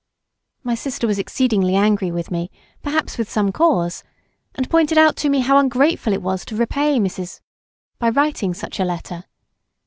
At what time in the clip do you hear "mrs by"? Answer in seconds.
6.97-8.09